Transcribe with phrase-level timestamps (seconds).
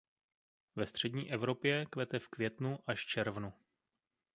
[0.75, 3.53] Ve střední Evropě kvete v květnu až červnu.